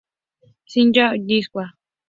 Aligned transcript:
Shinya 0.71 1.05
Nishikawa 1.25 1.65